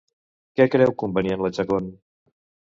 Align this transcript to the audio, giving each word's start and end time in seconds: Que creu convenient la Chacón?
Que 0.59 0.67
creu 0.77 0.95
convenient 1.03 1.45
la 1.45 1.53
Chacón? 1.61 1.95